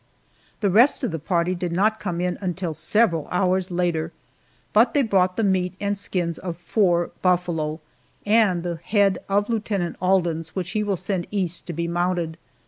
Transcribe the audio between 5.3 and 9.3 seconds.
the meat and skins of four buffalo, and the head